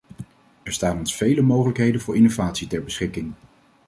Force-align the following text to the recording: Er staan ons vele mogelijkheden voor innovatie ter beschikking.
Er 0.63 0.71
staan 0.71 0.97
ons 0.97 1.15
vele 1.15 1.41
mogelijkheden 1.41 2.01
voor 2.01 2.15
innovatie 2.15 2.67
ter 2.67 2.83
beschikking. 2.83 3.33